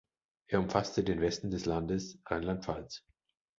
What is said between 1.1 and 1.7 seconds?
Westen des